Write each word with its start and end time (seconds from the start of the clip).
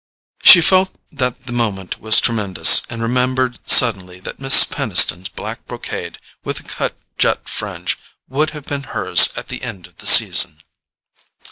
She 0.41 0.61
felt 0.61 0.89
that 1.11 1.45
the 1.45 1.53
moment 1.53 1.99
was 2.01 2.19
tremendous, 2.19 2.81
and 2.89 3.03
remembered 3.03 3.59
suddenly 3.69 4.19
that 4.21 4.39
Mrs. 4.39 4.67
Peniston's 4.71 5.29
black 5.29 5.67
brocade, 5.67 6.17
with 6.43 6.57
the 6.57 6.63
cut 6.63 6.95
jet 7.19 7.47
fringe, 7.47 7.99
would 8.27 8.49
have 8.49 8.65
been 8.65 8.81
hers 8.97 9.29
at 9.37 9.49
the 9.49 9.61
end 9.61 9.85
of 9.85 9.97
the 9.97 10.07
season. 10.07 10.61